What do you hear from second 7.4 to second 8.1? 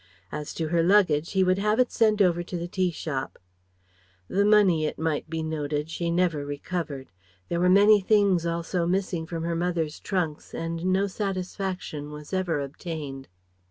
There were many